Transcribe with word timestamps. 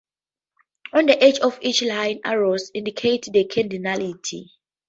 On 0.93 1.05
the 1.05 1.23
edge 1.23 1.37
of 1.41 1.59
each 1.61 1.83
line, 1.83 2.21
arrows 2.25 2.71
indicate 2.73 3.25
the 3.31 3.45
cardinality. 3.45 4.49